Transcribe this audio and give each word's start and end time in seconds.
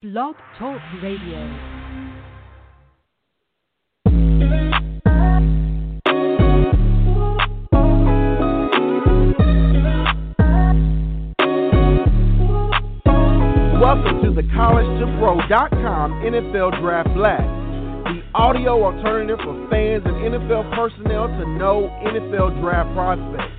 Blog 0.00 0.36
Talk 0.56 0.80
Radio. 1.02 1.40
Welcome 13.74 14.22
to 14.22 14.32
the 14.36 14.42
College2Pro.com 14.54 16.12
NFL 16.22 16.80
Draft 16.80 17.12
Blast, 17.14 17.42
the 18.04 18.22
audio 18.36 18.84
alternative 18.84 19.40
for 19.42 19.68
fans 19.68 20.04
and 20.06 20.14
NFL 20.14 20.76
personnel 20.76 21.26
to 21.26 21.44
know 21.58 21.90
NFL 22.06 22.60
draft 22.60 22.94
prospects. 22.94 23.52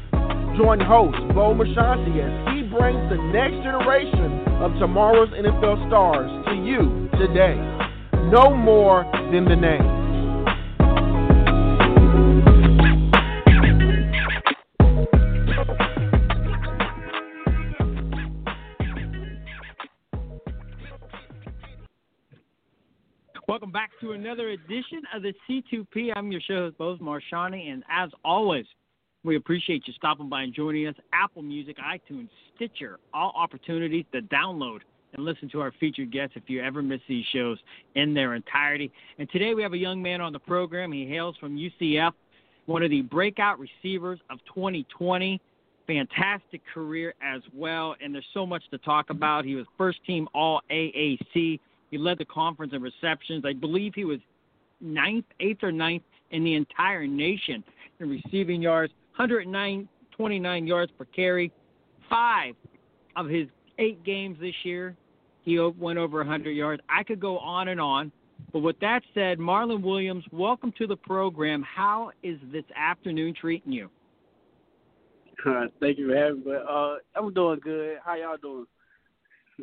Join 0.57 0.79
host 0.79 1.17
Bo 1.35 1.53
Marchionte 1.53 2.15
as 2.15 2.55
he 2.55 2.63
brings 2.63 3.09
the 3.09 3.17
next 3.33 3.61
generation 3.61 4.38
of 4.59 4.73
tomorrow's 4.77 5.29
NFL 5.29 5.87
stars 5.87 6.29
to 6.47 6.53
you 6.53 7.09
today. 7.17 7.55
Know 8.29 8.53
more 8.53 9.09
than 9.31 9.45
the 9.45 9.55
name. 9.55 9.99
Welcome 23.47 23.71
back 23.71 23.91
to 24.01 24.11
another 24.11 24.49
edition 24.49 25.03
of 25.15 25.23
the 25.23 25.33
C2P. 25.49 26.11
I'm 26.15 26.31
your 26.31 26.41
show 26.41 26.71
host, 26.77 26.77
Bo 26.77 26.97
Marchionte, 26.97 27.71
and 27.71 27.83
as 27.89 28.09
always, 28.25 28.65
we 29.23 29.35
appreciate 29.35 29.83
you 29.85 29.93
stopping 29.93 30.29
by 30.29 30.43
and 30.43 30.53
joining 30.53 30.87
us. 30.87 30.95
Apple 31.11 31.41
Music, 31.41 31.77
iTunes, 31.77 32.29
Stitcher, 32.55 32.99
all 33.13 33.33
opportunities 33.35 34.05
to 34.13 34.21
download 34.21 34.79
and 35.13 35.25
listen 35.25 35.49
to 35.49 35.59
our 35.59 35.73
featured 35.79 36.11
guests 36.11 36.35
if 36.35 36.43
you 36.47 36.63
ever 36.63 36.81
miss 36.81 37.01
these 37.07 37.25
shows 37.33 37.57
in 37.95 38.13
their 38.13 38.35
entirety. 38.35 38.91
And 39.17 39.29
today 39.29 39.53
we 39.53 39.61
have 39.61 39.73
a 39.73 39.77
young 39.77 40.01
man 40.01 40.21
on 40.21 40.31
the 40.31 40.39
program. 40.39 40.91
He 40.91 41.05
hails 41.05 41.35
from 41.37 41.57
UCF, 41.57 42.13
one 42.65 42.83
of 42.83 42.91
the 42.91 43.01
breakout 43.01 43.59
receivers 43.59 44.19
of 44.29 44.39
2020. 44.53 45.41
Fantastic 45.87 46.61
career 46.71 47.15
as 47.19 47.41
well, 47.51 47.95
and 47.99 48.13
there's 48.13 48.23
so 48.31 48.45
much 48.45 48.61
to 48.69 48.77
talk 48.77 49.09
about. 49.09 49.43
He 49.43 49.55
was 49.55 49.65
first 49.75 49.97
team 50.05 50.27
All 50.35 50.61
AAC. 50.69 51.59
He 51.89 51.97
led 51.97 52.19
the 52.19 52.25
conference 52.25 52.73
in 52.73 52.81
receptions. 52.83 53.43
I 53.43 53.53
believe 53.53 53.93
he 53.95 54.05
was 54.05 54.19
ninth, 54.79 55.25
eighth, 55.39 55.63
or 55.63 55.71
ninth 55.71 56.03
in 56.29 56.43
the 56.43 56.53
entire 56.53 57.07
nation 57.07 57.63
in 57.99 58.07
receiving 58.07 58.61
yards. 58.61 58.93
109, 59.19 59.89
29 60.15 60.65
yards 60.65 60.91
per 60.97 61.03
carry. 61.03 61.51
Five 62.09 62.55
of 63.17 63.27
his 63.27 63.47
eight 63.77 64.01
games 64.05 64.37
this 64.39 64.55
year, 64.63 64.95
he 65.43 65.59
went 65.59 65.99
over 65.99 66.19
100 66.19 66.51
yards. 66.51 66.81
I 66.89 67.03
could 67.03 67.19
go 67.19 67.37
on 67.39 67.67
and 67.67 67.81
on. 67.81 68.13
But 68.53 68.59
with 68.59 68.79
that 68.79 69.01
said, 69.13 69.37
Marlon 69.37 69.83
Williams, 69.83 70.23
welcome 70.31 70.71
to 70.77 70.87
the 70.87 70.95
program. 70.95 71.63
How 71.63 72.11
is 72.23 72.37
this 72.49 72.63
afternoon 72.77 73.33
treating 73.39 73.73
you? 73.73 73.89
Thank 75.81 75.97
you 75.97 76.07
for 76.07 76.15
having 76.15 76.43
me. 76.45 76.53
Uh, 76.55 76.95
I'm 77.13 77.33
doing 77.33 77.59
good. 77.61 77.97
How 78.03 78.15
y'all 78.15 78.37
doing? 78.37 78.65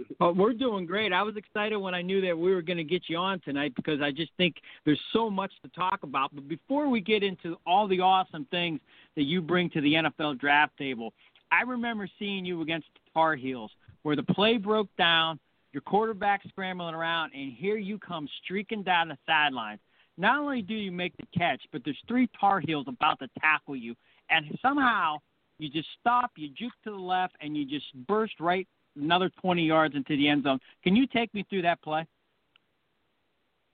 Oh, 0.21 0.33
we're 0.33 0.55
doing 0.55 0.87
great. 0.87 1.13
I 1.13 1.23
was 1.23 1.37
excited 1.37 1.77
when 1.77 1.95
I 1.95 2.01
knew 2.01 2.21
that 2.23 2.37
we 2.37 2.55
were 2.55 2.63
going 2.63 2.79
to 2.79 2.85
get 2.85 3.03
you 3.09 3.17
on 3.19 3.41
tonight 3.41 3.75
because 3.77 4.01
I 4.01 4.11
just 4.11 4.33
think 4.37 4.57
there's 4.85 5.01
so 5.13 5.29
much 5.29 5.53
to 5.63 5.69
talk 5.69 6.03
about. 6.03 6.35
But 6.35 6.49
before 6.49 6.89
we 6.89 7.01
get 7.01 7.23
into 7.23 7.57
all 7.67 7.87
the 7.87 8.01
awesome 8.01 8.47
things 8.51 8.81
that 9.17 9.25
you 9.25 9.43
bring 9.43 9.69
to 9.71 9.81
the 9.81 9.95
NFL 9.95 10.39
draft 10.39 10.77
table, 10.79 11.13
I 11.53 11.63
remember 11.63 12.09
seeing 12.19 12.45
you 12.45 12.63
against 12.63 12.87
the 12.95 13.11
Tar 13.13 13.37
Heels 13.37 13.71
where 14.03 14.17
the 14.17 14.23
play 14.23 14.57
broke 14.57 14.89
down, 14.97 15.39
your 15.73 15.83
quarterback 15.83 16.43
scrambling 16.49 16.95
around, 16.95 17.33
and 17.35 17.53
here 17.53 17.77
you 17.77 17.99
come 17.99 18.29
streaking 18.43 18.83
down 18.83 19.09
the 19.09 19.19
sidelines. 19.27 19.81
Not 20.17 20.39
only 20.39 20.63
do 20.63 20.75
you 20.75 20.91
make 20.91 21.17
the 21.19 21.27
catch, 21.37 21.61
but 21.73 21.83
there's 21.85 21.99
three 22.09 22.29
Tar 22.41 22.61
Heels 22.61 22.87
about 22.89 23.19
to 23.19 23.29
tackle 23.41 23.77
you, 23.77 23.95
and 24.31 24.47
somehow 24.63 25.19
you 25.59 25.69
just 25.69 25.89
stop, 26.01 26.33
you 26.37 26.49
juke 26.49 26.73
to 26.85 26.91
the 26.91 26.97
left, 26.97 27.35
and 27.41 27.57
you 27.57 27.67
just 27.67 27.87
burst 28.07 28.41
right 28.41 28.67
another 28.97 29.31
20 29.41 29.63
yards 29.63 29.95
into 29.95 30.17
the 30.17 30.29
end 30.29 30.45
zone. 30.45 30.59
Can 30.83 30.97
you 30.97 31.07
take 31.07 31.33
me 31.35 31.45
through 31.49 31.63
that 31.63 31.83
play? 31.83 32.07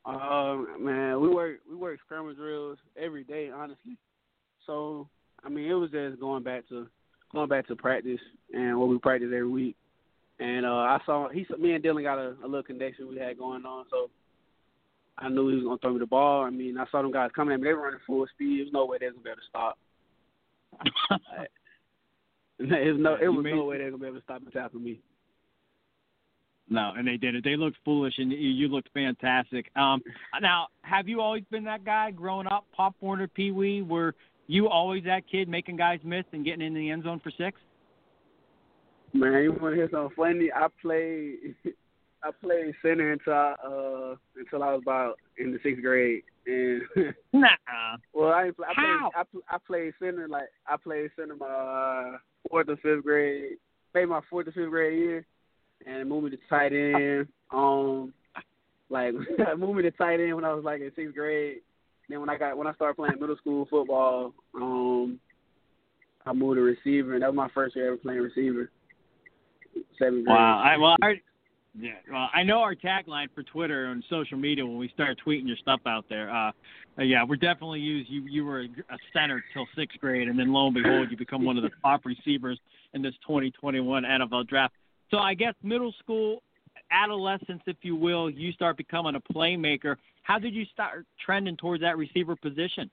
Uh, 0.05 0.59
man, 0.81 1.21
we 1.21 1.29
work 1.29 1.59
we 1.69 1.77
work 1.77 2.01
scrimmage 2.05 2.37
drills 2.37 2.79
every 3.01 3.23
day, 3.23 3.51
honestly. 3.55 3.97
So 4.67 5.09
I 5.45 5.49
mean, 5.49 5.71
it 5.71 5.75
was 5.75 5.91
just 5.91 6.19
going 6.19 6.43
back 6.43 6.69
to 6.71 6.89
going 7.33 7.49
back 7.49 7.69
to 7.69 7.77
practice 7.77 8.21
and 8.53 8.79
what 8.79 8.89
we 8.89 8.99
practice 8.99 9.29
every 9.29 9.49
week. 9.49 9.77
And 10.41 10.67
uh, 10.67 10.71
I 10.71 10.99
saw 11.07 11.29
he, 11.29 11.47
me 11.59 11.75
and 11.75 11.83
Dillon 11.83 12.03
got 12.03 12.19
a, 12.19 12.35
a 12.43 12.47
little 12.47 12.65
connection 12.65 13.09
we 13.09 13.19
had 13.19 13.39
going 13.39 13.65
on, 13.65 13.85
so 13.91 14.11
I 15.19 15.29
knew 15.29 15.49
he 15.49 15.57
was 15.57 15.65
gonna 15.65 15.79
throw 15.79 15.93
me 15.93 16.01
the 16.01 16.07
ball. 16.07 16.43
I 16.43 16.51
mean, 16.51 16.79
I 16.79 16.87
saw 16.91 17.01
them 17.01 17.13
guys 17.13 17.31
coming 17.35 17.55
at 17.55 17.61
me; 17.61 17.69
they 17.69 17.75
were 17.75 17.83
running 17.83 18.01
full 18.05 18.27
speed. 18.35 18.59
There's 18.59 18.73
no 18.73 18.87
way 18.87 18.99
they 18.99 19.07
was 19.07 19.15
gonna 19.15 19.25
be 19.25 19.31
able 19.31 19.41
to 19.41 19.49
stop. 19.49 19.79
was 22.59 22.97
no, 22.99 23.17
it 23.21 23.29
was 23.29 23.45
no 23.49 23.65
way 23.65 23.79
they 23.79 23.85
were 23.85 23.91
gonna 23.93 24.03
be 24.03 24.07
able 24.09 24.17
to 24.17 24.25
stop 24.25 24.43
and 24.43 24.53
tackle 24.53 24.81
me. 24.81 25.01
No, 26.73 26.93
and 26.97 27.07
they 27.07 27.19
did 27.19 27.35
it. 27.35 27.45
They 27.45 27.55
looked 27.55 27.77
foolish, 27.85 28.15
and 28.17 28.33
you 28.33 28.69
looked 28.69 28.89
fantastic. 28.95 29.71
Um, 29.77 30.03
now, 30.41 30.69
have 30.81 31.07
you 31.07 31.21
always 31.21 31.45
been 31.51 31.65
that 31.65 31.85
guy 31.85 32.11
growing 32.11 32.47
up, 32.47 32.65
Pop 32.75 32.95
Warner, 33.03 33.29
Pee 33.29 33.51
Wee? 33.51 33.83
Were 33.83 34.15
you 34.47 34.69
always 34.69 35.05
that 35.05 35.25
kid 35.31 35.51
making 35.51 35.77
guys 35.77 36.01
miss 36.03 36.25
and 36.33 36.47
getting 36.47 36.67
in 36.67 36.73
the 36.73 36.89
end 36.89 37.05
zone 37.05 37.21
for 37.23 37.31
six? 37.37 37.61
Man, 39.13 39.43
you 39.43 39.53
want 39.53 39.75
to 39.75 39.77
hear 39.77 39.89
something 39.93 40.17
funny? 40.17 40.49
I 40.51 40.69
played, 40.81 41.55
I 42.23 42.31
played 42.43 42.75
center 42.81 43.13
until 43.13 43.35
I, 43.35 43.55
uh 43.63 44.17
until 44.37 44.63
I 44.63 44.73
was 44.73 44.81
about 44.83 45.19
in 45.37 45.53
the 45.53 45.59
sixth 45.63 45.83
grade, 45.83 46.23
and 46.47 46.81
nah. 47.35 47.49
well, 48.15 48.33
I, 48.33 48.45
I 48.45 48.51
played, 48.53 48.65
How? 48.77 49.11
I, 49.15 49.23
I 49.51 49.59
played 49.67 49.93
center 49.99 50.27
like 50.27 50.49
I 50.67 50.79
played 50.79 51.11
center 51.17 51.37
my 51.37 51.47
uh, 51.47 52.17
fourth 52.49 52.71
or 52.71 52.77
fifth 52.77 53.05
grade, 53.05 53.59
maybe 53.95 54.07
my 54.07 54.23
fourth 54.31 54.49
or 54.49 54.53
fifth 54.53 54.71
grade 54.71 54.99
year 54.99 55.27
and 55.87 56.09
moved 56.09 56.25
me 56.25 56.31
to 56.31 56.39
tight 56.49 56.73
end. 56.73 57.29
Um, 57.53 58.13
like 58.91 59.15
moved 59.59 59.77
me 59.77 59.83
to 59.83 59.91
tight 59.93 60.21
end 60.21 60.35
when 60.35 60.45
I 60.45 60.55
was 60.55 60.65
like 60.65 60.81
in 60.81 60.91
sixth 60.95 61.15
grade. 61.15 61.59
Then 62.09 62.21
when 62.21 62.31
I 62.31 62.37
got 62.37 62.57
when 62.57 62.67
I 62.67 62.75
started 62.75 62.97
playing 62.97 63.21
middle 63.21 63.37
school 63.37 63.67
football, 63.71 64.35
um, 64.55 65.19
I 66.27 66.33
moved 66.33 66.57
to 66.57 66.63
receiver, 66.63 67.15
and 67.15 67.23
that 67.23 67.29
was 67.29 67.37
my 67.37 67.49
first 67.55 67.77
year 67.77 67.89
ever 67.89 67.97
playing 67.97 68.21
receiver. 68.21 68.71
Seventh 69.99 70.27
grade. 70.27 70.37
Wow. 70.37 70.63
I, 70.65 70.77
well, 70.77 70.97
I, 71.03 71.15
yeah. 71.79 71.93
Well, 72.11 72.29
I 72.35 72.43
know 72.43 72.61
our 72.61 72.75
tagline 72.75 73.29
for 73.35 73.43
Twitter 73.43 73.87
and 73.87 74.05
social 74.11 74.37
media 74.37 74.65
when 74.65 74.77
we 74.77 74.89
start 74.89 75.19
tweeting 75.27 75.47
your 75.47 75.57
stuff 75.57 75.81
out 75.87 76.05
there. 76.09 76.31
Uh, 76.31 76.51
uh 76.99 77.03
yeah, 77.03 77.25
we're 77.25 77.37
definitely 77.37 77.81
used. 77.81 78.11
You 78.11 78.25
you 78.29 78.45
were 78.45 78.63
a 78.63 78.99
center 79.13 79.43
till 79.55 79.67
sixth 79.77 79.99
grade, 79.99 80.29
and 80.29 80.39
then 80.39 80.53
lo 80.53 80.67
and 80.67 80.75
behold, 80.75 81.11
you 81.11 81.17
become 81.17 81.45
one 81.45 81.57
of 81.57 81.63
the 81.63 81.71
top 81.83 82.05
receivers 82.05 82.59
in 82.93 83.01
this 83.01 83.15
2021 83.27 84.03
NFL 84.03 84.49
draft. 84.49 84.75
So 85.13 85.19
I 85.19 85.35
guess 85.35 85.55
middle 85.63 85.95
school, 85.99 86.43
adolescence, 86.91 87.63
if 87.67 87.77
you 87.83 87.95
will, 87.95 88.31
you 88.31 88.51
start 88.53 88.79
becoming 88.79 89.15
a 89.15 89.33
playmaker. 89.33 89.97
How 90.23 90.39
did 90.39 90.55
you 90.55 90.65
start 90.73 91.05
trending 91.25 91.57
towards 91.57 91.83
that 91.83 91.99
receiver 91.99 92.35
position? 92.35 92.91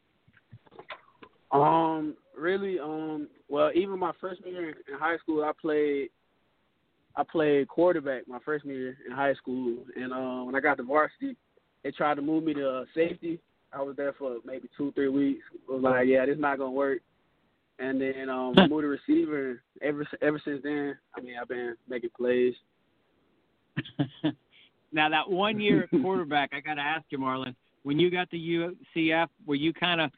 Um, 1.52 2.16
really, 2.38 2.78
um, 2.78 3.29
well, 3.47 3.72
even 3.74 3.97
my 3.97 4.12
freshman 4.19 4.52
year 4.52 4.69
in 4.69 5.00
high 5.00 5.18
school, 5.18 5.44
I 5.44 5.52
played, 5.59 6.09
I 7.16 7.24
played 7.24 7.69
quarterback 7.69 8.28
my 8.28 8.40
freshman 8.44 8.75
year 8.75 8.97
in 9.08 9.16
high 9.16 9.34
school, 9.35 9.78
and 9.96 10.12
uh, 10.12 10.44
when 10.44 10.56
I 10.56 10.59
got 10.59 10.75
to 10.78 10.84
varsity, 10.84 11.38
they 11.84 11.91
tried 11.91 12.16
to 12.16 12.22
move 12.22 12.44
me 12.44 12.53
to 12.56 12.69
uh, 12.69 12.85
safety. 12.94 13.40
I 13.72 13.81
was 13.81 13.96
there 13.96 14.13
for 14.13 14.38
maybe 14.44 14.68
two, 14.78 14.91
three 14.91 15.09
weeks. 15.09 15.44
I 15.69 15.74
was 15.74 15.84
like, 15.84 16.08
yeah, 16.08 16.25
this 16.25 16.35
is 16.35 16.41
not 16.41 16.58
gonna 16.58 16.72
work. 16.72 17.00
And 17.79 18.01
then 18.01 18.29
um, 18.29 18.53
I 18.57 18.67
moved 18.67 18.84
to 18.84 18.88
receiver. 18.88 19.62
Ever 19.81 20.06
ever 20.22 20.41
since 20.44 20.62
then, 20.63 20.97
I 21.16 21.22
mean, 21.22 21.35
I've 21.41 21.47
been 21.47 21.75
making 21.88 22.09
plays. 22.17 22.53
now 24.91 25.07
that 25.09 25.29
one 25.29 25.59
year 25.59 25.84
at 25.84 26.01
quarterback, 26.01 26.49
I 26.53 26.59
got 26.59 26.73
to 26.73 26.81
ask 26.81 27.05
you, 27.09 27.17
Marlon, 27.17 27.55
when 27.84 27.97
you 27.97 28.11
got 28.11 28.29
to 28.31 28.37
UCF, 28.37 29.28
were 29.46 29.55
you 29.55 29.73
kind 29.73 30.02
of 30.02 30.11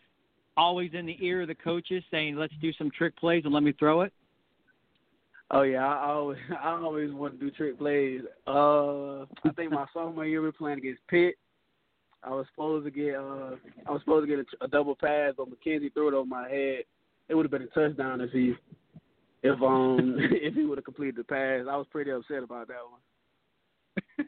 always 0.58 0.92
in 0.94 1.06
the 1.06 1.18
ear 1.22 1.44
of 1.44 1.50
the 1.50 1.56
coaches 1.56 2.04
saying, 2.10 2.36
"Let's 2.36 2.54
do 2.62 2.74
some 2.74 2.90
trick 2.90 3.16
plays 3.16 3.44
and 3.46 3.54
let 3.54 3.62
me 3.62 3.74
throw 3.74 4.02
it"? 4.02 4.14
Oh 5.52 5.64
yeah, 5.64 5.86
I 5.86 6.10
always 6.10 6.40
I 6.62 6.72
always 6.72 7.12
want 7.12 7.40
to 7.40 7.46
do 7.46 7.52
trick 7.52 7.78
plays. 7.78 8.22
Uh, 8.48 9.22
I 9.22 9.52
think 9.56 9.72
my 9.72 9.86
sophomore 9.94 10.26
year 10.26 10.42
we 10.42 10.48
were 10.48 10.54
playing 10.54 10.80
against 10.80 11.06
Pitt. 11.08 11.36
I 12.24 12.30
was 12.30 12.46
supposed 12.52 12.86
to 12.86 12.92
get 12.92 13.16
uh 13.16 13.56
I 13.86 13.92
was 13.92 14.02
supposed 14.02 14.28
to 14.28 14.36
get 14.36 14.46
a, 14.62 14.66
a 14.66 14.68
double 14.68 14.96
pass, 14.96 15.34
but 15.38 15.48
McKenzie 15.50 15.94
threw 15.94 16.08
it 16.08 16.14
over 16.14 16.26
my 16.26 16.50
head. 16.50 16.84
It 17.30 17.36
would 17.36 17.46
have 17.46 17.52
been 17.52 17.64
a 17.64 17.68
touchdown 17.68 18.22
if 18.22 18.32
he 18.32 18.54
if 19.44 19.62
um 19.62 20.18
if 20.20 20.54
he 20.54 20.66
would 20.66 20.78
have 20.78 20.86
completed 20.86 21.16
the 21.18 21.24
pass. 21.24 21.66
I 21.70 21.76
was 21.78 21.88
pretty 21.90 22.12
upset 22.12 22.44
about 22.44 22.68
that 22.68 22.78
one. 22.90 24.28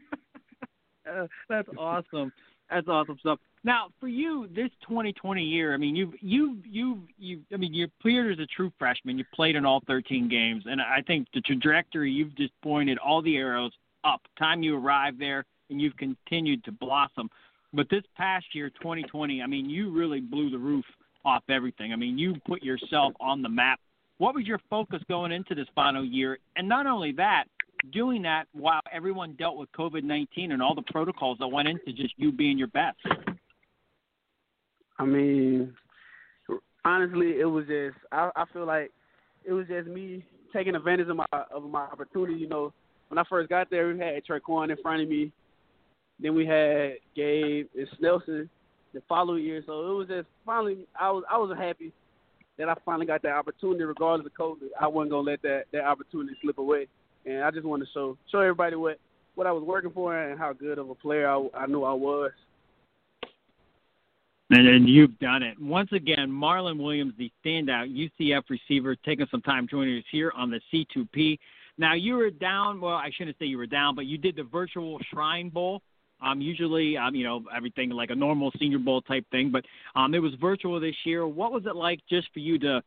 uh, 1.24 1.28
that's 1.50 1.69
awesome. 1.78 2.31
That's 2.69 2.88
awesome 2.88 3.18
stuff. 3.19 3.40
Now, 3.63 3.90
for 4.00 4.07
you, 4.07 4.48
this 4.54 4.69
2020 4.88 5.44
year, 5.44 5.74
I 5.74 5.78
mean, 5.78 5.95
you've 5.95 6.13
you've 6.22 6.66
you've 6.66 7.00
you. 7.18 7.42
I 7.54 7.57
mean, 7.57 7.74
you're 7.74 7.90
cleared 8.01 8.34
as 8.34 8.44
a 8.44 8.48
true 8.48 8.72
freshman. 8.78 9.18
You 9.18 9.25
played 9.34 9.56
in 9.56 9.66
all 9.66 9.81
13 9.88 10.28
games, 10.28 10.63
and 10.66 10.81
I 10.81 11.01
think 11.06 11.28
the 11.34 11.42
trajectory 11.42 12.12
you've 12.12 12.36
just 12.36 12.54
pointed 12.62 12.98
all 12.98 13.22
the 13.22 13.38
arrows 13.38 13.72
up. 14.04 14.22
Time 14.38 14.63
you 14.63 14.78
arrived 14.78 15.19
there, 15.19 15.46
and 15.69 15.80
you've 15.80 15.96
continued 15.98 16.63
to 16.66 16.72
blossom. 16.72 17.30
But 17.74 17.89
this 17.89 18.04
past 18.16 18.46
year, 18.54 18.69
2020, 18.69 19.42
I 19.42 19.48
mean, 19.48 19.69
you 19.69 19.92
really 19.92 20.19
blew 20.19 20.50
the 20.50 20.60
roof 20.60 20.86
off 21.25 21.44
everything. 21.50 21.94
I 21.94 21.96
mean, 21.96 22.18
you 22.18 22.36
put 22.48 22.64
yourself 22.64 23.14
on 23.20 23.42
the 23.42 23.50
map. 23.50 23.80
What 24.18 24.36
was 24.36 24.46
your 24.46 24.60
focus 24.70 25.02
going 25.08 25.31
into 25.31 25.56
this 25.56 25.68
final 25.75 26.06
year? 26.06 26.38
And 26.56 26.68
not 26.68 26.88
only 26.88 27.12
that, 27.14 27.46
doing 27.92 28.22
that 28.24 28.46
while 28.54 28.81
everyone 28.92 29.34
dealt 29.34 29.58
with 29.58 29.72
COVID 29.74 30.04
19 30.04 30.52
and 30.52 30.62
all 30.62 30.75
the 30.75 30.84
protocols 30.84 31.38
that 31.40 31.48
went 31.48 31.68
into 31.68 31.92
just 31.92 32.14
you 32.18 32.31
being 32.31 32.58
your 32.58 32.68
best? 32.68 32.98
I 35.00 35.06
mean, 35.06 35.74
honestly, 36.86 37.40
it 37.40 37.46
was 37.46 37.66
just 37.66 37.98
I, 38.12 38.30
I 38.36 38.46
feel 38.54 38.66
like 38.66 38.92
it 39.44 39.52
was 39.52 39.68
just 39.68 39.88
me 39.88 40.24
taking 40.54 40.75
advantage 40.75 41.08
of 41.10 41.18
my 41.18 41.25
of 41.54 41.64
my 41.64 41.81
opportunity. 41.84 42.36
You 42.36 42.48
know, 42.48 42.74
when 43.10 43.18
I 43.18 43.24
first 43.30 43.50
got 43.50 43.70
there, 43.70 43.92
we 43.92 44.00
had 44.00 44.24
Tre'Quan 44.25 44.70
in 44.70 44.78
front 44.81 45.02
of 45.02 45.10
me. 45.10 45.31
Then 46.20 46.36
we 46.36 46.46
had 46.46 46.94
Gabe 47.16 47.68
and 47.75 47.88
Snelson 48.00 48.48
the 48.94 49.01
following 49.07 49.44
year. 49.44 49.63
So 49.66 49.92
it 49.92 49.94
was 49.95 50.07
just 50.07 50.28
finally 50.45 50.86
I 51.00 51.12
was 51.12 51.24
I 51.30 51.38
was 51.38 51.56
happy 51.57 51.92
that 52.57 52.69
I 52.69 52.75
finally 52.86 53.06
got 53.06 53.22
that 53.24 53.34
opportunity 53.34 53.84
regardless 53.84 54.28
of 54.28 54.34
COVID. 54.34 54.69
I 54.80 54.88
wasn't 54.88 55.12
gonna 55.12 55.30
let 55.30 55.42
that, 55.42 55.63
that 55.72 55.84
opportunity 55.84 56.36
slip 56.42 56.57
away. 56.57 56.88
And 57.25 57.44
I 57.44 57.51
just 57.51 57.66
wanted 57.66 57.86
to 57.86 57.92
show 57.94 58.18
show 58.31 58.40
everybody 58.40 58.75
what, 58.75 59.00
what 59.36 59.48
I 59.48 59.51
was 59.51 59.63
working 59.63 59.92
for 59.92 60.18
and 60.18 60.40
how 60.40 60.54
good 60.54 60.78
of 60.78 60.90
a 60.90 60.95
player 60.95 61.28
I, 61.28 61.48
I 61.56 61.66
knew 61.68 61.84
I 61.84 61.94
was. 61.94 62.31
And, 64.50 64.68
and 64.68 64.88
you've 64.88 65.18
done 65.19 65.42
it. 65.42 65.60
Once 65.60 65.92
again, 65.94 66.30
Marlon 66.30 66.78
Williams, 66.78 67.13
the 67.18 67.31
standout 67.44 67.89
UCF 67.89 68.44
receiver, 68.50 68.96
taking 68.96 69.25
some 69.31 69.42
time 69.42 69.68
joining 69.68 69.98
us 69.98 70.04
here 70.12 70.31
on 70.36 70.51
the 70.51 70.60
C2P. 70.72 71.39
Now, 71.80 71.96
you 71.96 72.16
were 72.16 72.30
down, 72.30 72.80
well, 72.80 72.94
I 72.94 73.10
shouldn't 73.18 73.38
say 73.39 73.46
you 73.46 73.57
were 73.57 73.66
down, 73.66 73.96
but 73.96 74.06
you 74.06 74.19
did 74.19 74.36
the 74.36 74.44
virtual 74.44 75.00
Shrine 75.12 75.50
Bowl. 75.50 75.81
Um, 76.24 76.42
usually, 76.42 76.98
um, 76.98 77.16
you 77.16 77.25
know, 77.25 77.44
everything 77.56 77.90
like 77.90 78.10
a 78.10 78.16
normal 78.16 78.52
Senior 78.60 78.80
Bowl 78.80 79.02
type 79.02 79.25
thing, 79.31 79.52
but 79.52 79.66
um, 79.96 80.14
it 80.14 80.20
was 80.20 80.34
virtual 80.40 80.80
this 80.80 80.96
year. 81.06 81.28
What 81.28 81.52
was 81.52 81.66
it 81.66 81.75
like 81.75 82.00
just 82.10 82.28
for 82.34 82.40
you 82.40 82.58
to 82.60 82.81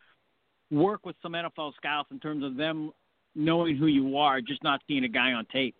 work 0.70 1.04
with 1.04 1.16
some 1.22 1.32
NFL 1.32 1.74
scouts 1.76 2.08
in 2.10 2.18
terms 2.18 2.44
of 2.44 2.56
them 2.56 2.92
knowing 3.34 3.76
who 3.76 3.86
you 3.86 4.16
are, 4.16 4.40
just 4.40 4.64
not 4.64 4.80
seeing 4.88 5.04
a 5.04 5.08
guy 5.08 5.32
on 5.32 5.46
tape? 5.52 5.74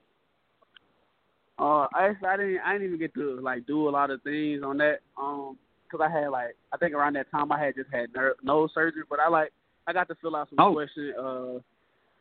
Uh, 1.59 1.87
I 1.95 2.13
I 2.27 2.37
didn't 2.37 2.61
I 2.65 2.73
didn't 2.73 2.89
even 2.89 2.99
get 2.99 3.15
to 3.15 3.41
like 3.41 3.67
do 3.67 3.89
a 3.89 3.91
lot 3.91 4.11
of 4.11 4.23
things 4.23 4.63
on 4.63 4.77
that. 4.79 4.99
Um, 5.17 5.57
because 5.87 6.05
I 6.05 6.21
had 6.21 6.29
like 6.29 6.57
I 6.73 6.77
think 6.77 6.95
around 6.95 7.15
that 7.15 7.31
time 7.31 7.51
I 7.53 7.65
had 7.65 7.75
just 7.75 7.91
had 7.93 8.13
ner- 8.15 8.37
nose 8.43 8.71
surgery, 8.75 9.05
but 9.09 9.21
I 9.21 9.29
like 9.29 9.53
I 9.87 9.93
got 9.93 10.09
to 10.09 10.17
fill 10.17 10.37
out 10.37 10.49
some 10.51 10.59
oh. 10.59 10.73
questions. 10.73 11.15
Uh, 11.19 11.59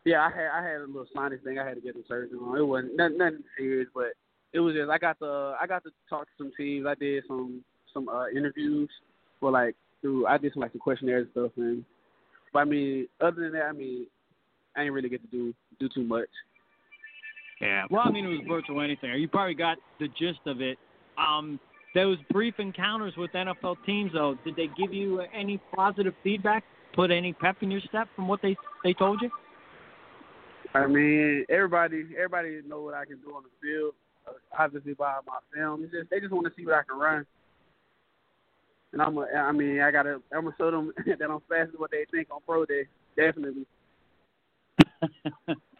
yeah, 0.06 0.22
I 0.22 0.30
had 0.30 0.48
I 0.54 0.64
had 0.64 0.82
a 0.82 0.86
little 0.86 1.08
sinus 1.14 1.40
thing 1.44 1.60
I 1.60 1.68
had 1.68 1.76
to 1.76 1.82
get 1.82 1.96
the 1.96 2.04
surgery 2.08 2.38
on. 2.38 2.58
It 2.58 2.62
wasn't 2.62 2.96
nothing, 2.96 3.18
nothing 3.18 3.44
serious, 3.58 3.90
but 3.94 4.14
it 4.56 4.60
was 4.62 4.74
just 4.74 4.90
I 4.90 4.98
got 4.98 5.19
to 5.19 5.56
I 5.62 5.68
got 5.68 5.84
to 5.84 5.92
talk 6.10 6.24
to 6.24 6.31
some 6.38 6.52
teams. 6.57 6.86
I 6.88 6.96
did 6.96 7.24
some 7.28 7.62
some 7.94 8.07
uh 8.07 8.30
interviews 8.30 8.90
for 9.40 9.52
like 9.52 9.75
through 10.02 10.25
I 10.28 10.38
did 10.38 10.54
some 10.54 10.62
like 10.62 10.72
some 10.72 10.80
questionnaires 10.80 11.28
and 11.28 11.31
stuff 11.31 11.52
and 11.57 11.84
but 12.54 12.60
I 12.60 12.66
mean 12.66 13.07
other 13.19 13.42
than 13.42 13.52
that 13.54 13.66
I 13.66 13.74
mean 13.74 14.07
I 14.75 14.81
didn't 14.81 14.94
really 14.94 15.10
get 15.10 15.22
to 15.22 15.28
do 15.28 15.54
do 15.80 15.90
too 15.94 16.04
much. 16.04 16.30
Yeah. 17.60 17.84
Well, 17.90 18.04
I 18.06 18.12
mean 18.12 18.25
it 18.25 18.30
was 18.30 18.42
virtual 18.48 18.81
anything. 18.81 19.12
You 19.19 19.28
probably 19.28 19.56
got 19.56 19.78
the 20.00 20.07
gist 20.07 20.40
of 20.46 20.62
it. 20.62 20.78
Um 21.18 21.60
those 21.94 22.18
brief 22.31 22.56
encounters 22.60 23.13
with 23.18 23.31
NFL 23.31 23.78
teams, 23.86 24.12
though, 24.13 24.38
did 24.44 24.58
they 24.58 24.68
give 24.78 24.94
you 24.94 25.22
any 25.34 25.62
positive 25.74 26.13
feedback? 26.24 26.66
Put 26.94 27.10
any 27.10 27.31
pep 27.31 27.58
in 27.62 27.72
your 27.72 27.80
step 27.88 28.08
from 28.16 28.30
what 28.30 28.42
they 28.42 28.56
they 28.86 28.94
told 28.94 29.22
you? 29.22 29.30
I 30.74 30.88
mean, 30.88 31.46
everybody 31.50 32.06
everybody 32.16 32.62
know 32.66 32.81
what 32.81 32.94
I 32.94 33.06
can 33.06 33.18
do 33.18 33.34
on 33.36 33.44
the 33.44 33.50
field. 33.62 33.94
Obviously, 34.57 34.94
by 34.94 35.19
my 35.25 35.39
film, 35.54 35.83
it's 35.83 35.94
just 35.94 36.10
they 36.10 36.19
just 36.19 36.31
want 36.31 36.48
to 36.48 36.54
see 36.56 36.66
what 36.66 36.75
I 36.75 36.83
can 36.88 36.98
run. 36.98 37.25
And 38.94 39.01
I'm, 39.01 39.18
a, 39.18 39.25
I 39.25 39.51
mean, 39.51 39.81
I 39.81 39.92
gotta, 39.92 40.22
I'm 40.33 40.45
gonna 40.45 40.56
show 40.57 40.72
them 40.72 40.94
that 41.06 41.30
I'm 41.30 41.42
faster 41.50 41.72
than 41.72 41.80
what 41.80 41.92
they 41.92 42.06
think 42.10 42.30
on 42.31 42.39
pro 42.45 42.66
day. 42.66 42.86
Definitely. 43.18 43.66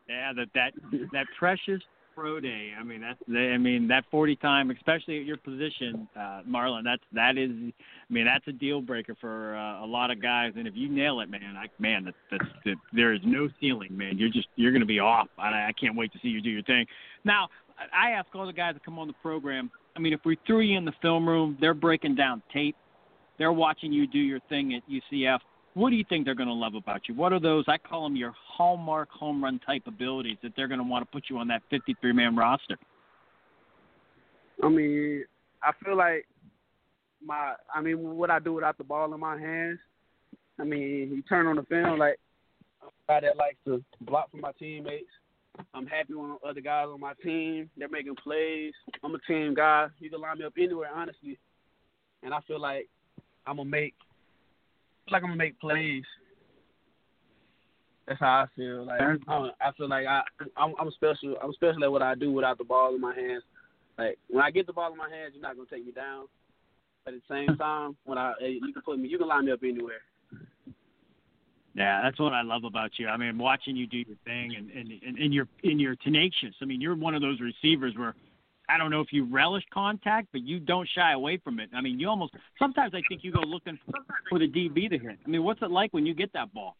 yeah, 0.08 0.34
that 0.34 0.48
that 0.54 0.72
that 1.14 1.26
precious 1.38 1.82
pro 2.16 2.40
day. 2.40 2.72
I 2.80 2.84
mean, 2.84 3.02
that's 3.02 3.20
I 3.30 3.58
mean 3.58 3.88
that 3.90 4.06
40 4.10 4.36
time, 4.38 4.72
especially 4.72 5.20
at 5.20 5.26
your 5.26 5.38
position, 5.38 6.08
uh, 6.16 6.42
Marlon. 6.48 6.84
That's 6.84 7.04
that 7.14 7.38
is. 7.38 7.52
I 7.52 8.14
mean, 8.14 8.26
that's 8.26 8.48
a 8.48 8.52
deal 8.52 8.82
breaker 8.82 9.16
for 9.20 9.56
uh, 9.56 9.84
a 9.84 9.88
lot 9.88 10.12
of 10.12 10.22
guys. 10.22 10.54
And 10.56 10.68
if 10.68 10.74
you 10.76 10.90
nail 10.90 11.20
it, 11.20 11.30
man, 11.30 11.56
I 11.58 11.68
man, 11.80 12.06
that, 12.06 12.14
that's 12.32 12.52
that, 12.66 12.76
there 12.94 13.14
is 13.14 13.22
no 13.24 13.50
ceiling, 13.60 13.96
man. 13.96 14.18
You're 14.18 14.30
just 14.30 14.48
you're 14.56 14.78
to 14.78 14.86
be 14.86 15.00
off. 15.00 15.28
I, 15.38 15.68
I 15.68 15.72
can't 15.80 15.96
wait 15.96 16.12
to 16.14 16.20
see 16.22 16.30
you 16.30 16.42
do 16.42 16.50
your 16.50 16.64
thing. 16.64 16.86
Now, 17.24 17.50
I 17.78 18.12
ask 18.12 18.28
all 18.34 18.46
the 18.46 18.54
guys 18.54 18.74
that 18.74 18.86
come 18.86 18.98
on 19.00 19.08
the 19.08 19.14
program. 19.22 19.72
I 19.96 20.00
mean, 20.00 20.14
if 20.14 20.22
we 20.26 20.38
threw 20.46 20.62
you 20.62 20.78
in 20.78 20.86
the 20.86 20.94
film 21.02 21.28
room, 21.28 21.58
they're 21.60 21.74
breaking 21.74 22.16
down 22.16 22.42
tape. 22.54 22.76
They're 23.38 23.52
watching 23.52 23.92
you 23.92 24.08
do 24.08 24.20
your 24.20 24.40
thing 24.50 24.74
at 24.74 24.82
UCF 24.90 25.40
what 25.76 25.90
do 25.90 25.98
you 25.98 26.06
think 26.08 26.24
they're 26.24 26.36
going 26.36 26.48
to 26.48 26.54
love 26.54 26.74
about 26.74 27.02
you? 27.08 27.16
What 27.16 27.34
are 27.34 27.40
those? 27.40 27.66
I 27.68 27.78
call 27.78 28.04
them 28.04 28.16
your 28.16 28.34
hallmark 28.36 29.10
home 29.12 29.44
run 29.44 29.60
type 29.66 29.84
abilities 29.88 30.38
that 30.42 30.54
they're 30.56 30.70
going 30.70 30.80
to 30.80 30.86
want 30.86 31.06
to 31.06 31.12
put 31.12 31.26
you 31.30 31.38
on 31.38 31.50
that 31.50 31.62
53 31.70 32.14
man 32.14 32.36
roster. 32.36 32.78
I 34.64 34.70
mean, 34.70 35.26
I 35.62 35.72
feel 35.84 35.98
like 35.98 36.26
my, 37.22 37.56
I 37.74 37.82
mean, 37.82 38.16
what 38.16 38.32
I 38.32 38.40
do 38.40 38.54
without 38.54 38.78
the 38.78 38.86
ball 38.86 39.14
in 39.14 39.20
my 39.20 39.38
hands. 39.38 39.80
I 40.58 40.64
mean, 40.64 41.12
you 41.14 41.22
turn 41.24 41.46
on 41.46 41.58
the 41.58 41.64
film 41.64 42.00
like 42.00 42.20
a 42.82 42.88
guy 43.10 43.20
that 43.20 43.36
likes 43.36 43.58
to 43.66 43.84
block 44.00 44.32
for 44.32 44.38
my 44.38 44.54
teammates. 44.58 45.10
I'm 45.74 45.88
happy 45.88 46.14
when 46.14 46.38
other 46.48 46.62
guys 46.62 46.88
on 46.88 47.00
my 47.00 47.14
team 47.24 47.70
they're 47.78 47.90
making 47.90 48.16
plays. 48.16 48.74
I'm 49.04 49.16
a 49.16 49.20
team 49.20 49.54
guy. 49.54 49.88
You 50.00 50.10
can 50.10 50.22
line 50.22 50.40
me 50.40 50.46
up 50.46 50.54
anywhere, 50.58 50.90
honestly, 50.94 51.38
and 52.24 52.34
I 52.34 52.40
feel 52.48 52.60
like 52.60 52.88
I'm 53.46 53.58
gonna 53.58 53.70
make 53.70 53.94
like 55.12 55.22
I'm 55.24 55.30
gonna 55.30 55.38
make 55.38 55.60
plays. 55.60 56.04
That's 58.08 58.20
how 58.20 58.44
I 58.44 58.46
feel. 58.56 58.86
Like 58.86 59.02
I, 59.02 59.50
I 59.62 59.72
feel 59.78 59.90
like 59.90 60.06
I 60.06 60.22
I'm, 60.58 60.74
I'm 60.80 60.92
special. 60.92 61.36
I'm 61.44 61.54
special 61.54 61.84
at 61.84 61.92
what 61.92 62.02
I 62.02 62.16
do 62.16 62.32
without 62.32 62.58
the 62.58 62.64
ball 62.64 62.94
in 62.96 63.02
my 63.02 63.16
hands. 63.16 63.44
Like 63.98 64.18
when 64.30 64.44
I 64.44 64.52
get 64.52 64.68
the 64.68 64.74
ball 64.74 64.92
in 64.92 64.98
my 64.98 65.10
hands, 65.10 65.34
you're 65.34 65.42
not 65.42 65.56
gonna 65.56 65.70
take 65.70 65.86
me 65.86 65.92
down. 65.92 66.26
But 67.04 67.14
at 67.14 67.22
the 67.28 67.34
same 67.34 67.58
time, 67.58 67.96
when 68.06 68.18
I 68.18 68.34
you 68.42 68.74
can 68.74 68.82
put 68.84 69.00
me, 69.00 69.08
you 69.08 69.18
can 69.18 69.28
line 69.28 69.46
me 69.46 69.52
up 69.52 69.60
anywhere. 69.64 70.02
Yeah, 71.76 72.02
that's 72.02 72.20
what 72.20 72.32
I 72.32 72.42
love 72.42 72.64
about 72.64 72.92
you. 72.98 73.10
I 73.10 73.18
mean, 73.18 73.38
watching 73.38 73.76
you 73.76 73.86
do 73.86 73.98
your 73.98 74.16
thing 74.24 74.56
and 74.58 74.72
and 74.72 74.92
and, 75.06 75.18
and 75.18 75.34
you're 75.34 75.48
and 75.64 75.80
you're 75.80 75.98
tenacious. 75.98 76.56
I 76.62 76.66
mean, 76.66 76.80
you're 76.80 76.96
one 76.96 77.14
of 77.14 77.22
those 77.22 77.40
receivers 77.42 77.94
where 77.98 78.16
I 78.70 78.78
don't 78.78 78.92
know 78.92 79.02
if 79.02 79.12
you 79.12 79.26
relish 79.26 79.64
contact, 79.74 80.30
but 80.32 80.42
you 80.42 80.60
don't 80.60 80.88
shy 80.96 81.12
away 81.12 81.38
from 81.38 81.60
it. 81.60 81.70
I 81.74 81.82
mean, 81.82 82.00
you 82.00 82.08
almost 82.08 82.34
sometimes 82.58 82.94
I 82.94 83.02
think 83.10 83.24
you 83.24 83.32
go 83.34 83.42
looking 83.42 83.78
for 84.30 84.40
the 84.40 84.48
DB 84.48 84.90
to 84.90 84.98
hit. 84.98 85.20
I 85.26 85.30
mean, 85.30 85.44
what's 85.44 85.62
it 85.62 85.70
like 85.70 85.94
when 85.94 86.06
you 86.06 86.14
get 86.14 86.32
that 86.34 86.54
ball? 86.54 86.78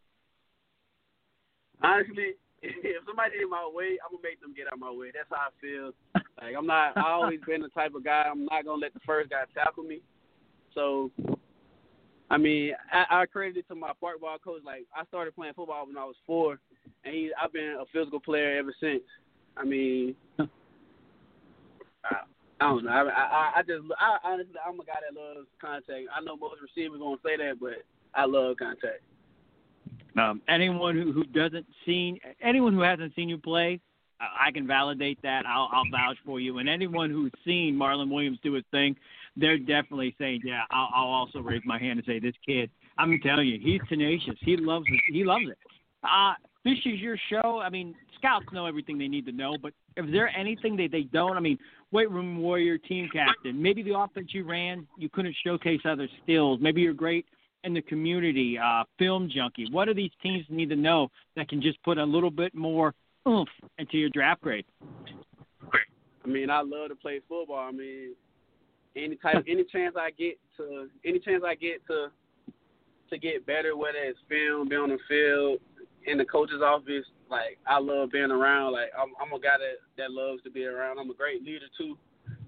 Honestly, 1.84 2.34
if 2.62 3.04
somebody 3.06 3.36
in 3.44 3.50
my 3.50 3.70
way, 3.72 3.98
I'm 4.04 4.16
gonna 4.16 4.24
make 4.24 4.40
them 4.40 4.54
get 4.56 4.68
out 4.68 4.74
of 4.74 4.80
my 4.80 4.92
way. 4.92 5.12
That's 5.14 5.28
how 5.30 5.48
I 5.48 5.62
feel. 5.62 5.92
Like 6.42 6.56
I'm 6.58 6.66
not. 6.66 6.98
I 6.98 7.12
always 7.12 7.40
been 7.46 7.62
the 7.62 7.70
type 7.70 7.96
of 7.96 8.04
guy. 8.06 8.26
I'm 8.32 8.46
not 8.46 8.64
gonna 8.64 8.82
let 8.82 8.94
the 8.94 9.02
first 9.06 9.30
guy 9.30 9.44
tackle 9.54 9.84
me. 9.84 10.00
So, 10.74 11.12
I 12.30 12.38
mean, 12.38 12.72
I, 12.92 13.22
I 13.22 13.26
credit 13.28 13.58
it 13.58 13.68
to 13.68 13.76
my 13.76 13.92
park 14.00 14.20
ball 14.22 14.38
coach. 14.44 14.62
Like 14.66 14.86
I 14.96 15.06
started 15.06 15.36
playing 15.36 15.54
football 15.54 15.86
when 15.86 15.98
I 15.98 16.06
was 16.06 16.16
four, 16.26 16.60
and 17.04 17.14
he, 17.14 17.32
I've 17.42 17.54
been 17.54 17.78
a 17.80 17.86
physical 17.94 18.20
player 18.20 18.58
ever 18.58 18.74
since. 18.80 19.04
I 19.58 19.64
mean, 19.64 20.16
I, 20.40 20.46
I 22.60 22.64
don't 22.64 22.86
know. 22.86 22.92
I, 22.92 23.02
I 23.04 23.52
I 23.58 23.62
just 23.62 23.84
I 24.00 24.18
honestly 24.24 24.56
I'm 24.66 24.80
a 24.80 24.86
guy 24.86 25.00
that 25.08 25.20
loves 25.20 25.48
contact. 25.62 26.08
I 26.16 26.22
know 26.22 26.36
most 26.36 26.62
receivers 26.62 27.00
won't 27.00 27.22
say 27.24 27.38
that, 27.38 27.60
but 27.60 27.84
I 28.14 28.26
love 28.26 28.58
contact. 28.58 29.02
Um, 30.18 30.42
anyone 30.48 30.96
who, 30.96 31.12
who 31.12 31.26
doesn't 31.26 31.66
see 31.86 32.22
anyone 32.42 32.74
who 32.74 32.82
hasn't 32.82 33.14
seen 33.16 33.28
you 33.28 33.38
play, 33.38 33.82
I 34.20 34.52
can 34.52 34.66
validate 34.66 35.22
that. 35.24 35.46
I'll, 35.46 35.70
I'll 35.72 35.90
vouch 35.92 36.18
for 36.26 36.40
you. 36.40 36.60
And 36.60 36.70
anyone 36.70 37.10
who's 37.10 37.32
seen 37.44 37.76
Marlon 37.76 38.10
Williams 38.10 38.40
do 38.44 38.54
his 38.54 38.64
thing, 38.72 38.96
they're 39.36 39.58
definitely 39.58 40.16
saying, 40.18 40.42
"Yeah, 40.46 40.62
I'll, 40.72 40.90
I'll 40.96 41.08
also 41.08 41.40
raise 41.40 41.62
my 41.66 41.80
hand 41.80 42.00
and 42.00 42.06
say 42.06 42.20
this 42.20 42.36
kid. 42.46 42.70
I'm 42.98 43.20
telling 43.22 43.48
you, 43.48 43.60
he's 43.62 43.82
tenacious. 43.90 44.36
He 44.42 44.56
loves 44.58 44.86
it. 44.88 45.02
He 45.14 45.24
loves 45.24 45.46
it." 45.50 45.58
Uh, 46.04 46.34
this 46.64 46.78
is 46.86 47.00
your 47.00 47.18
show. 47.30 47.60
I 47.60 47.70
mean, 47.70 47.94
scouts 48.18 48.46
know 48.54 48.66
everything 48.66 48.98
they 48.98 49.08
need 49.08 49.26
to 49.26 49.32
know, 49.32 49.58
but 49.62 49.74
is 49.98 50.06
there 50.12 50.30
anything 50.30 50.76
that 50.78 50.90
they 50.92 51.04
don't? 51.04 51.36
I 51.38 51.40
mean, 51.40 51.58
weight 51.92 52.10
room 52.10 52.38
warrior, 52.38 52.78
team 52.78 53.10
captain. 53.12 53.62
Maybe 53.62 53.84
the 53.84 53.98
offense 53.98 54.30
you 54.32 54.46
ran, 54.46 54.88
you 54.98 55.10
couldn't 55.10 55.36
showcase 55.46 55.82
other 55.86 56.08
skills. 56.24 56.60
Maybe 56.62 56.82
you're 56.82 56.94
great 56.94 57.26
in 57.64 57.74
the 57.74 57.82
community, 57.82 58.58
uh, 58.58 58.84
film 58.98 59.30
junkie. 59.34 59.68
What 59.72 59.86
do 59.86 59.94
these 59.94 60.12
teams 60.22 60.46
need 60.50 60.70
to 60.70 60.76
know 60.76 61.10
that 61.36 61.50
can 61.50 61.62
just 61.62 61.82
put 61.84 61.98
a 61.98 62.04
little 62.04 62.32
bit 62.32 62.54
more 62.54 62.94
oomph 63.28 63.50
into 63.78 63.98
your 63.98 64.10
draft 64.10 64.42
grade? 64.42 64.66
I 66.24 66.28
mean, 66.28 66.50
I 66.50 66.62
love 66.62 66.90
to 66.90 66.96
play 66.96 67.22
football. 67.30 67.60
I 67.60 67.72
mean, 67.72 68.16
any 68.96 69.16
type, 69.16 69.44
any 69.48 69.64
chance 69.64 69.96
I 69.98 70.12
get 70.12 70.40
to, 70.58 70.88
any 71.06 71.20
chance 71.20 71.44
I 71.46 71.56
get 71.56 71.86
to, 71.88 72.08
to 73.10 73.18
get 73.18 73.46
better, 73.46 73.78
whether 73.78 74.00
it's 74.00 74.18
film, 74.28 74.68
be 74.68 74.76
on 74.76 74.90
the 74.90 74.98
field, 75.08 75.60
in 76.08 76.18
the 76.18 76.26
coach's 76.26 76.62
office, 76.64 77.06
like 77.30 77.58
I 77.68 77.80
love 77.80 78.12
being 78.12 78.32
around. 78.32 78.74
Like 78.74 78.90
I'm, 78.98 79.10
I'm 79.22 79.34
a 79.34 79.40
guy 79.40 79.58
that 79.58 79.78
that 79.98 80.12
loves 80.12 80.42
to 80.44 80.52
be 80.52 80.66
around. 80.66 81.00
I'm 81.00 81.10
a 81.10 81.14
great 81.14 81.44
leader 81.44 81.66
too. 81.78 81.98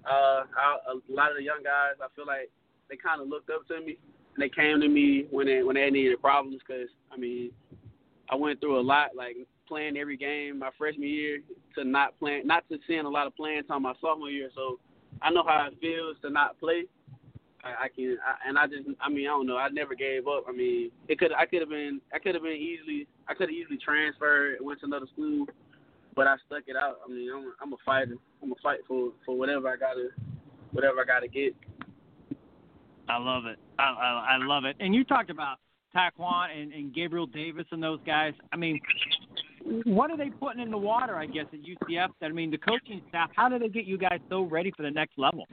Uh, 0.04 0.44
I, 0.56 0.78
a 0.90 1.12
lot 1.12 1.30
of 1.30 1.36
the 1.36 1.42
young 1.42 1.62
guys, 1.62 1.98
I 2.02 2.06
feel 2.16 2.26
like 2.26 2.50
they 2.88 2.96
kind 2.96 3.20
of 3.20 3.28
looked 3.28 3.50
up 3.50 3.66
to 3.68 3.80
me 3.80 3.98
and 4.34 4.42
they 4.42 4.48
came 4.48 4.80
to 4.80 4.88
me 4.88 5.26
when 5.30 5.46
they 5.46 5.62
when 5.62 5.76
they 5.76 5.90
needed 5.90 6.20
problems. 6.20 6.60
Cause 6.66 6.88
I 7.12 7.16
mean, 7.16 7.50
I 8.30 8.34
went 8.34 8.60
through 8.60 8.78
a 8.78 8.82
lot, 8.82 9.16
like 9.16 9.36
playing 9.68 9.96
every 9.96 10.16
game 10.16 10.58
my 10.58 10.70
freshman 10.76 11.08
year 11.08 11.40
to 11.76 11.84
not 11.84 12.18
playing, 12.18 12.46
not 12.46 12.68
to 12.70 12.78
seeing 12.86 13.04
a 13.04 13.08
lot 13.08 13.26
of 13.26 13.36
playing 13.36 13.64
time 13.64 13.82
my 13.82 13.94
sophomore 14.00 14.30
year. 14.30 14.50
So 14.54 14.78
I 15.22 15.30
know 15.30 15.44
how 15.46 15.68
it 15.70 15.78
feels 15.80 16.16
to 16.22 16.30
not 16.30 16.58
play. 16.58 16.84
I, 17.64 17.84
I 17.84 17.88
can, 17.88 18.18
I, 18.24 18.48
and 18.48 18.58
I 18.58 18.66
just, 18.66 18.88
I 19.00 19.08
mean, 19.08 19.26
I 19.26 19.30
don't 19.30 19.46
know. 19.46 19.56
I 19.56 19.68
never 19.68 19.94
gave 19.94 20.28
up. 20.28 20.44
I 20.48 20.52
mean, 20.52 20.90
it 21.08 21.18
could, 21.18 21.32
I 21.32 21.44
could 21.44 21.60
have 21.60 21.68
been, 21.68 22.00
I 22.14 22.18
could 22.18 22.34
have 22.34 22.44
been 22.44 22.52
easily, 22.52 23.06
I 23.28 23.34
could 23.34 23.48
have 23.48 23.56
easily 23.56 23.78
transferred, 23.84 24.58
went 24.60 24.80
to 24.80 24.86
another 24.86 25.06
school, 25.12 25.46
but 26.14 26.26
I 26.26 26.36
stuck 26.46 26.62
it 26.66 26.76
out. 26.76 27.00
I 27.04 27.10
mean, 27.12 27.28
I'm, 27.34 27.52
I'm 27.60 27.72
a 27.72 27.76
fighter. 27.84 28.16
I'm 28.42 28.52
a 28.52 28.56
fight 28.62 28.80
for, 28.86 29.10
for 29.26 29.36
whatever 29.36 29.68
I 29.68 29.76
gotta, 29.76 30.08
whatever 30.72 31.00
I 31.00 31.04
gotta 31.04 31.28
get. 31.28 31.54
I 33.08 33.18
love 33.18 33.46
it. 33.46 33.58
I, 33.78 33.82
I, 33.82 34.26
I 34.34 34.36
love 34.38 34.64
it. 34.64 34.76
And 34.80 34.94
you 34.94 35.02
talked 35.02 35.30
about 35.30 35.56
Tre'Quan 35.96 36.56
and, 36.56 36.72
and 36.72 36.94
Gabriel 36.94 37.26
Davis 37.26 37.66
and 37.72 37.82
those 37.82 38.00
guys. 38.06 38.34
I 38.52 38.56
mean, 38.56 38.78
what 39.84 40.10
are 40.10 40.16
they 40.16 40.30
putting 40.30 40.62
in 40.62 40.70
the 40.70 40.78
water? 40.78 41.16
I 41.16 41.26
guess 41.26 41.46
at 41.52 41.60
UCF. 41.60 42.08
I 42.22 42.28
mean, 42.28 42.50
the 42.50 42.58
coaching 42.58 43.02
staff. 43.08 43.30
How 43.34 43.48
do 43.48 43.58
they 43.58 43.68
get 43.68 43.84
you 43.84 43.98
guys 43.98 44.20
so 44.28 44.42
ready 44.42 44.72
for 44.76 44.82
the 44.82 44.90
next 44.90 45.18
level? 45.18 45.44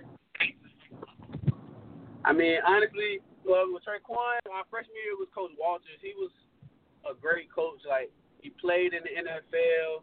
I 2.24 2.34
mean, 2.34 2.58
honestly, 2.66 3.22
well, 3.46 3.70
with 3.70 3.84
Tre'Quan, 3.86 4.42
my 4.50 4.66
freshman 4.72 4.98
year 4.98 5.14
was 5.20 5.30
Coach 5.36 5.52
Walters. 5.60 6.02
He 6.02 6.14
was 6.18 6.32
a 7.06 7.14
great 7.14 7.52
coach. 7.54 7.86
Like 7.88 8.10
he 8.42 8.50
played 8.50 8.94
in 8.94 9.06
the 9.06 9.14
NFL, 9.14 10.02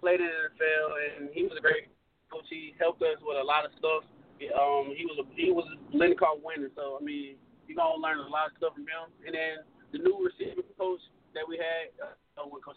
played 0.00 0.20
in 0.20 0.28
the 0.28 0.52
NFL, 0.52 0.86
and 1.16 1.30
he 1.32 1.44
was 1.44 1.56
a 1.56 1.62
great 1.62 1.88
coach. 2.28 2.44
He 2.50 2.74
helped 2.78 3.00
us 3.00 3.16
with 3.22 3.40
a 3.40 3.46
lot 3.46 3.64
of 3.64 3.72
stuff. 3.78 4.04
Um, 4.52 4.92
he 4.92 5.08
was 5.08 5.16
a 5.22 5.26
he 5.32 5.48
was 5.48 5.64
a 5.72 5.76
Lincoln 5.96 6.18
Cup 6.18 6.44
winner. 6.44 6.68
So 6.76 6.98
I 7.00 7.02
mean, 7.02 7.40
you're 7.64 7.80
gonna 7.80 7.96
learn 7.96 8.20
a 8.20 8.28
lot 8.28 8.52
of 8.52 8.56
stuff 8.60 8.76
from 8.76 8.84
him. 8.84 9.08
And 9.24 9.32
then 9.32 9.64
the 9.96 10.04
new 10.04 10.20
receiver 10.20 10.60
coach 10.76 11.00
that 11.32 11.48
we 11.48 11.56
had, 11.56 11.94
uh, 12.36 12.46
with 12.48 12.64
Coach 12.64 12.76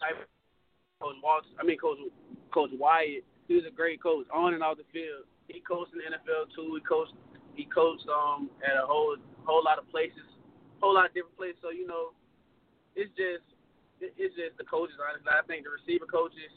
Coach 1.00 1.16
I 1.58 1.62
mean 1.64 1.78
Coach 1.78 1.98
Coach 2.52 2.70
Wyatt, 2.76 3.24
he 3.48 3.54
was 3.54 3.64
a 3.64 3.74
great 3.74 4.02
coach 4.02 4.26
on 4.32 4.54
and 4.54 4.62
off 4.62 4.76
the 4.76 4.88
field. 4.92 5.24
He 5.48 5.60
coached 5.60 5.92
in 5.92 6.00
the 6.00 6.16
NFL 6.16 6.54
too. 6.54 6.76
He 6.76 6.82
coached 6.84 7.14
he 7.54 7.64
coached 7.64 8.06
um 8.08 8.50
at 8.64 8.76
a 8.76 8.86
whole 8.86 9.16
whole 9.44 9.64
lot 9.64 9.78
of 9.78 9.88
places, 9.90 10.26
whole 10.80 10.94
lot 10.94 11.06
of 11.06 11.14
different 11.14 11.36
places. 11.36 11.58
So 11.62 11.70
you 11.70 11.86
know, 11.86 12.12
it's 12.94 13.10
just 13.16 13.44
it's 14.00 14.34
just 14.36 14.56
the 14.58 14.64
coaches. 14.64 14.96
Honestly, 15.00 15.28
I 15.28 15.44
think 15.46 15.64
the 15.64 15.72
receiver 15.72 16.06
coaches 16.06 16.52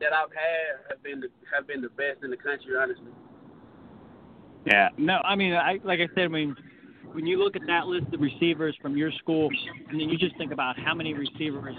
that 0.00 0.12
I've 0.12 0.32
had 0.32 0.92
have 0.92 1.02
been 1.02 1.20
the, 1.20 1.28
have 1.52 1.66
been 1.66 1.80
the 1.80 1.92
best 1.96 2.22
in 2.22 2.30
the 2.30 2.36
country. 2.36 2.76
Honestly. 2.76 3.12
Yeah. 4.66 4.90
No, 4.98 5.20
I 5.24 5.36
mean, 5.36 5.54
I 5.54 5.78
like 5.84 6.00
I 6.00 6.08
said, 6.14 6.24
I 6.24 6.28
mean, 6.28 6.56
when 7.12 7.26
you 7.26 7.42
look 7.42 7.56
at 7.56 7.62
that 7.66 7.86
list 7.86 8.12
of 8.12 8.20
receivers 8.20 8.76
from 8.80 8.96
your 8.96 9.10
school, 9.12 9.48
and 9.88 10.00
then 10.00 10.08
you 10.08 10.18
just 10.18 10.36
think 10.38 10.52
about 10.52 10.78
how 10.78 10.94
many 10.94 11.14
receivers 11.14 11.74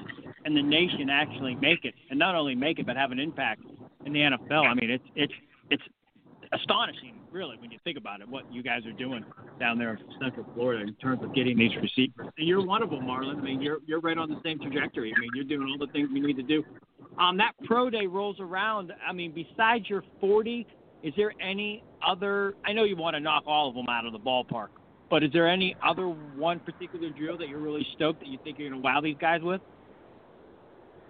in 0.46 0.54
the 0.54 0.62
nation 0.62 1.10
actually 1.10 1.56
make 1.56 1.86
it, 1.86 1.94
and 2.10 2.18
not 2.18 2.36
only 2.36 2.56
make 2.56 2.80
it, 2.80 2.86
but 2.86 2.96
have 2.96 3.12
an 3.12 3.20
impact 3.20 3.62
in 4.06 4.14
the 4.14 4.20
NFL. 4.20 4.66
I 4.66 4.74
mean, 4.74 4.90
it's 4.90 5.04
it's 5.16 5.34
it's 5.70 5.84
astonishing, 6.54 7.20
really, 7.32 7.58
when 7.58 7.72
you 7.72 7.80
think 7.84 7.98
about 7.98 8.22
it, 8.22 8.28
what 8.28 8.52
you 8.52 8.64
guys 8.64 8.86
are 8.86 8.94
doing 8.94 9.24
down 9.60 9.78
there 9.78 9.94
in 9.94 10.00
Central 10.22 10.46
Florida 10.54 10.84
in 10.84 10.94
terms 10.96 11.24
of 11.24 11.34
getting 11.34 11.58
these 11.58 11.76
receivers. 11.76 12.32
And 12.38 12.48
you're 12.48 12.66
one 12.66 12.82
of 12.82 12.90
them, 12.90 13.02
Marlon. 13.02 13.38
I 13.38 13.42
mean, 13.42 13.62
you're 13.62 13.80
you're 13.86 14.00
right 14.00 14.18
on 14.18 14.30
the 14.30 14.40
same 14.44 14.60
trajectory. 14.60 15.14
I 15.16 15.20
mean, 15.20 15.30
you're 15.36 15.46
doing 15.46 15.68
all 15.70 15.86
the 15.86 15.92
things 15.92 16.10
we 16.14 16.20
need 16.20 16.38
to 16.38 16.44
do. 16.44 16.64
Um, 17.20 17.38
that 17.38 17.54
pro 17.66 17.90
day 17.90 18.06
rolls 18.06 18.38
around. 18.40 18.94
I 19.08 19.12
mean, 19.12 19.34
besides 19.34 19.90
your 19.90 20.04
40, 20.20 20.68
is 21.04 21.14
there 21.18 21.34
any 21.42 21.84
other? 22.06 22.56
I 22.66 22.74
know 22.74 22.84
you 22.84 22.96
want 22.96 23.16
to 23.16 23.20
knock 23.20 23.44
all 23.48 23.70
of 23.70 23.76
them 23.76 23.88
out 23.90 24.06
of 24.06 24.14
the 24.14 24.20
ballpark, 24.20 24.70
but 25.10 25.24
is 25.24 25.32
there 25.32 25.48
any 25.48 25.76
other 25.86 26.08
one 26.08 26.60
particular 26.60 27.10
drill 27.10 27.38
that 27.38 27.48
you're 27.48 27.60
really 27.60 27.86
stoked 27.96 28.20
that 28.20 28.28
you 28.28 28.38
think 28.44 28.60
you're 28.60 28.70
going 28.70 28.82
to 28.82 28.86
wow 28.86 29.02
these 29.02 29.16
guys 29.20 29.42
with? 29.42 29.62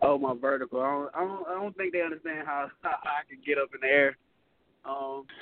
Oh, 0.02 0.18
my 0.18 0.36
vertical. 0.40 0.82
I 0.82 0.92
don't, 0.92 1.16
I 1.16 1.20
don't, 1.22 1.48
I 1.48 1.54
don't 1.62 1.78
think 1.78 1.94
they 1.94 2.02
understand 2.02 2.46
how, 2.46 2.68
how 2.82 2.90
I 2.90 3.28
can 3.30 3.40
get 3.46 3.58
up 3.58 3.70
in 3.74 3.82
the 3.82 3.88
air. 3.88 4.18
Um, 4.86 5.26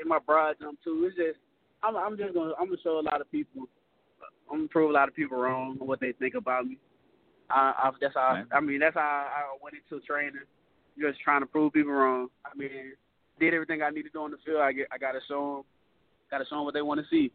in 0.00 0.08
my 0.08 0.18
broad 0.18 0.56
jump 0.60 0.78
too. 0.84 1.04
It's 1.06 1.16
just, 1.16 1.38
I'm, 1.82 1.96
I'm 1.96 2.16
just 2.16 2.34
gonna, 2.34 2.52
I'm 2.60 2.66
gonna 2.66 2.78
show 2.82 2.98
a 2.98 3.02
lot 3.02 3.20
of 3.20 3.30
people, 3.30 3.68
I'm 4.50 4.58
gonna 4.58 4.68
prove 4.68 4.90
a 4.90 4.92
lot 4.92 5.08
of 5.08 5.14
people 5.14 5.38
wrong 5.38 5.76
what 5.78 6.00
they 6.00 6.12
think 6.12 6.34
about 6.34 6.66
me. 6.66 6.78
I, 7.50 7.72
I 7.76 7.90
that's 8.00 8.14
how, 8.14 8.44
I, 8.52 8.56
I 8.56 8.60
mean, 8.60 8.80
that's 8.80 8.94
how 8.94 9.00
I 9.00 9.56
went 9.62 9.74
into 9.74 10.04
training, 10.04 10.34
just 10.98 11.20
trying 11.20 11.40
to 11.40 11.46
prove 11.46 11.72
people 11.72 11.92
wrong. 11.92 12.28
I 12.44 12.56
mean, 12.56 12.92
did 13.40 13.54
everything 13.54 13.82
I 13.82 13.90
need 13.90 14.02
to 14.02 14.10
do 14.10 14.20
on 14.20 14.30
the 14.30 14.36
field. 14.44 14.60
I 14.60 14.72
get, 14.72 14.88
I 14.92 14.98
gotta 14.98 15.20
show 15.26 15.56
them, 15.56 15.64
gotta 16.30 16.44
show 16.48 16.56
them 16.56 16.64
what 16.64 16.74
they 16.74 16.82
want 16.82 17.00
to 17.00 17.06
see. 17.10 17.32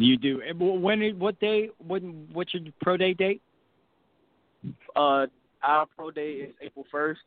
You 0.00 0.16
do. 0.16 0.40
When? 0.58 1.18
What 1.18 1.38
day? 1.40 1.68
When? 1.86 2.28
What's 2.32 2.54
your 2.54 2.62
pro 2.80 2.96
day 2.96 3.14
date? 3.14 3.42
Uh, 4.96 5.26
our 5.62 5.86
pro 5.96 6.10
day 6.10 6.32
is 6.32 6.54
April 6.62 6.86
first. 6.90 7.20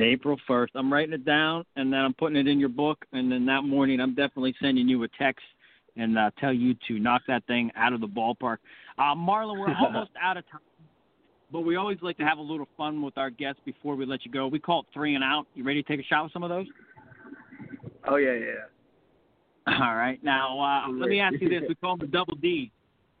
April 0.00 0.36
first. 0.46 0.72
I'm 0.74 0.92
writing 0.92 1.12
it 1.12 1.24
down, 1.24 1.64
and 1.76 1.92
then 1.92 2.00
I'm 2.00 2.14
putting 2.14 2.36
it 2.36 2.48
in 2.48 2.58
your 2.58 2.68
book. 2.68 3.04
And 3.12 3.30
then 3.30 3.46
that 3.46 3.62
morning, 3.62 4.00
I'm 4.00 4.14
definitely 4.14 4.54
sending 4.60 4.88
you 4.88 5.02
a 5.04 5.08
text 5.18 5.44
and 5.96 6.18
uh, 6.18 6.30
tell 6.40 6.52
you 6.52 6.74
to 6.88 6.98
knock 6.98 7.22
that 7.28 7.46
thing 7.46 7.70
out 7.76 7.92
of 7.92 8.00
the 8.00 8.08
ballpark. 8.08 8.56
Uh, 8.98 9.14
Marlon, 9.14 9.58
we're 9.60 9.72
almost 9.80 10.10
out 10.20 10.36
of 10.36 10.44
time, 10.50 10.60
but 11.52 11.60
we 11.60 11.76
always 11.76 11.98
like 12.02 12.16
to 12.16 12.24
have 12.24 12.38
a 12.38 12.42
little 12.42 12.66
fun 12.76 13.02
with 13.02 13.16
our 13.16 13.30
guests 13.30 13.60
before 13.64 13.94
we 13.94 14.04
let 14.04 14.24
you 14.24 14.32
go. 14.32 14.48
We 14.48 14.58
call 14.58 14.80
it 14.80 14.86
three 14.92 15.14
and 15.14 15.22
out. 15.22 15.46
You 15.54 15.62
ready 15.62 15.82
to 15.82 15.88
take 15.88 16.04
a 16.04 16.08
shot 16.08 16.24
with 16.24 16.32
some 16.32 16.42
of 16.42 16.48
those? 16.48 16.66
Oh 18.08 18.16
yeah, 18.16 18.32
yeah. 18.32 18.73
All 19.80 19.94
right. 19.94 20.22
Now, 20.22 20.60
uh, 20.60 20.90
let 20.92 21.08
me 21.08 21.20
ask 21.20 21.36
you 21.40 21.48
this: 21.48 21.62
We 21.68 21.74
call 21.74 21.96
them 21.96 22.06
the 22.06 22.12
double 22.12 22.36
D. 22.36 22.70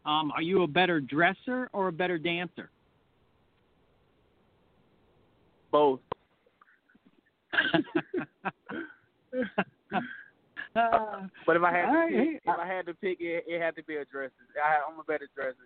Um, 0.04 0.30
are 0.32 0.42
you 0.42 0.62
a 0.62 0.66
better 0.66 1.00
dresser 1.00 1.70
or 1.72 1.88
a 1.88 1.92
better 1.92 2.18
dancer? 2.18 2.70
Both. 5.72 6.00
but 11.46 11.56
if 11.56 11.62
I 11.62 11.72
had 11.72 11.86
to 11.86 12.06
pick, 12.08 12.42
if 12.44 12.58
I 12.58 12.66
had 12.66 12.86
to 12.86 12.94
pick, 12.94 13.20
it, 13.20 13.44
it 13.46 13.62
had 13.62 13.74
to 13.76 13.84
be 13.84 13.96
a 13.96 14.04
dresser. 14.04 14.32
I, 14.62 14.90
I'm 14.90 15.00
a 15.00 15.04
better 15.04 15.28
dresser. 15.34 15.56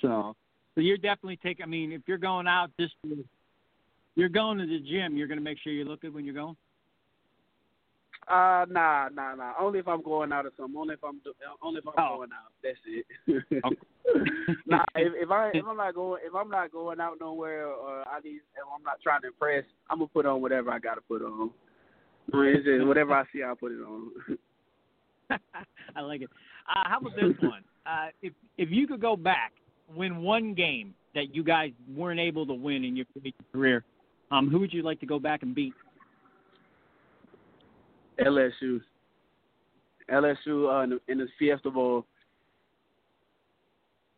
So, 0.00 0.36
so 0.74 0.80
you're 0.80 0.96
definitely 0.96 1.38
taking. 1.42 1.64
I 1.64 1.66
mean, 1.66 1.90
if 1.90 2.02
you're 2.06 2.18
going 2.18 2.46
out, 2.46 2.70
just 2.78 2.94
you're 4.14 4.28
going 4.28 4.58
to 4.58 4.66
the 4.66 4.78
gym, 4.78 5.16
you're 5.16 5.26
going 5.26 5.38
to 5.38 5.44
make 5.44 5.58
sure 5.58 5.72
you 5.72 5.84
look 5.84 6.02
good 6.02 6.14
when 6.14 6.24
you're 6.24 6.34
going. 6.34 6.56
Uh, 8.26 8.64
nah, 8.70 9.08
nah, 9.12 9.34
nah. 9.34 9.52
Only 9.60 9.80
if 9.80 9.88
I'm 9.88 10.02
going 10.02 10.32
out 10.32 10.46
or 10.46 10.52
something. 10.56 10.76
Only 10.78 10.94
if 10.94 11.04
I'm 11.04 11.20
do, 11.24 11.32
only 11.62 11.78
if 11.78 11.86
I'm 11.86 11.94
oh. 11.98 12.16
going 12.16 12.30
out. 12.32 12.52
That's 12.62 12.78
it. 12.86 13.06
Nah, 14.66 14.84
if, 14.94 15.12
if 15.16 15.30
I 15.30 15.50
if 15.54 15.64
I'm 15.66 15.76
not 15.76 15.94
going 15.94 16.20
if 16.24 16.34
I'm 16.34 16.50
not 16.50 16.70
going 16.70 17.00
out 17.00 17.16
nowhere 17.20 17.68
or 17.68 18.06
I 18.06 18.20
need 18.22 18.36
if 18.36 18.64
I'm 18.74 18.82
not 18.82 19.00
trying 19.02 19.22
to 19.22 19.28
impress, 19.28 19.64
I'm 19.88 19.98
gonna 19.98 20.08
put 20.08 20.26
on 20.26 20.42
whatever 20.42 20.70
I 20.70 20.78
gotta 20.78 21.00
put 21.00 21.22
on. 21.22 21.50
I 22.32 22.36
mean, 22.36 22.56
it's 22.56 22.64
just 22.64 22.86
whatever 22.86 23.14
I 23.14 23.24
see, 23.32 23.42
I'll 23.42 23.56
put 23.56 23.72
it 23.72 23.80
on. 23.80 24.10
I 25.96 26.00
like 26.00 26.22
it. 26.22 26.28
Uh, 26.68 26.88
how 26.88 26.98
about 26.98 27.14
this 27.16 27.34
one? 27.40 27.62
Uh, 27.86 28.08
if 28.22 28.32
if 28.58 28.70
you 28.70 28.86
could 28.86 29.00
go 29.00 29.16
back, 29.16 29.52
win 29.94 30.22
one 30.22 30.54
game 30.54 30.94
that 31.14 31.34
you 31.34 31.42
guys 31.42 31.70
weren't 31.94 32.20
able 32.20 32.46
to 32.46 32.54
win 32.54 32.84
in 32.84 32.96
your 32.96 33.06
career, 33.52 33.84
um, 34.30 34.50
who 34.50 34.60
would 34.60 34.72
you 34.72 34.82
like 34.82 35.00
to 35.00 35.06
go 35.06 35.18
back 35.18 35.42
and 35.42 35.54
beat? 35.54 35.72
LSU. 38.20 38.80
LSU 40.10 40.72
uh, 40.72 40.82
in, 40.84 40.90
the, 40.90 41.00
in 41.08 41.18
the 41.18 41.26
Fiesta 41.38 41.70
Bowl. 41.70 42.04